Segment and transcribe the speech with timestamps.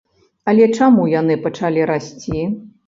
[0.53, 2.47] Але чаму яны пачалі расці?